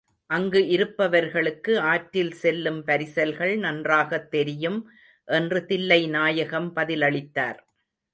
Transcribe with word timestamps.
அங்கு 0.29 0.67
இருப்பவர்களுக்கு 0.67 1.79
ஆற்றில் 1.79 2.31
செல்லும் 2.31 2.85
பரிசல்கள் 2.85 3.57
நன்றாகத் 3.57 4.31
தெரியும் 4.31 4.79
என்று 5.25 5.65
தில்லைநாயகம் 5.67 6.71
பதிலளித்தார். 6.75 7.59